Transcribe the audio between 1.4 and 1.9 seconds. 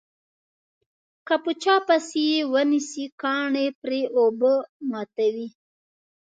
په چا